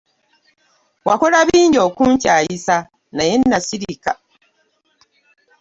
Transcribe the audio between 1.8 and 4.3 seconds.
okunkyayisa naye nasirika.